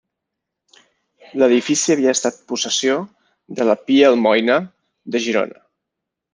[1.41, 2.97] L'edifici havia estat possessió
[3.61, 4.59] de la Pia Almoina
[5.17, 5.65] de Girona.